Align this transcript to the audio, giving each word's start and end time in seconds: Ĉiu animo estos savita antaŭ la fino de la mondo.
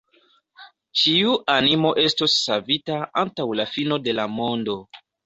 Ĉiu 1.01 1.35
animo 1.55 1.91
estos 2.03 2.37
savita 2.45 2.97
antaŭ 3.25 3.47
la 3.61 3.67
fino 3.75 4.01
de 4.09 4.17
la 4.23 4.27
mondo. 4.39 4.79